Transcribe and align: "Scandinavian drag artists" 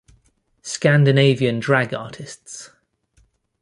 "Scandinavian 0.63 1.59
drag 1.59 1.93
artists" 1.93 2.71